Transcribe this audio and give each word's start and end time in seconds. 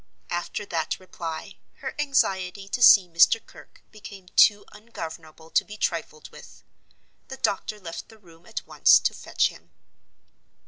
After 0.31 0.65
that 0.65 0.99
reply, 0.99 1.59
her 1.75 1.93
anxiety 1.99 2.67
to 2.67 2.81
see 2.81 3.07
Mr. 3.07 3.39
Kirke 3.39 3.83
became 3.91 4.25
too 4.35 4.65
ungovernable 4.71 5.51
to 5.51 5.63
be 5.63 5.77
trifled 5.77 6.31
with. 6.31 6.63
The 7.27 7.37
doctor 7.37 7.79
left 7.79 8.09
the 8.09 8.17
room 8.17 8.47
at 8.47 8.65
once 8.65 8.97
to 8.97 9.13
fetch 9.13 9.49
him. 9.49 9.69